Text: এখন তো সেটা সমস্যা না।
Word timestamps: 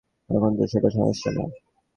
এখন 0.29 0.51
তো 0.57 0.63
সেটা 0.67 0.89
সমস্যা 0.89 1.29
না। 1.31 1.43